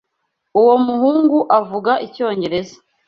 Uwo 0.59 0.75
muhungu 0.85 1.39
avuga 1.59 1.91
icyongereza. 2.05 2.77